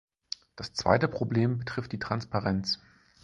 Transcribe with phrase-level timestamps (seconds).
[0.55, 2.79] Das zweite Problem betrifft die Transparenz.